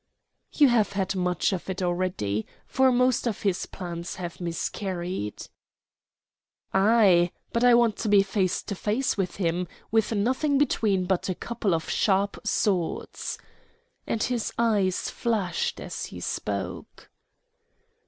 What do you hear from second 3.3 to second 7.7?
his plans have miscarried." "Ay, but